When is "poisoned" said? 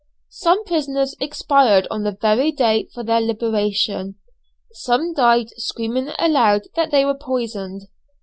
7.13-7.83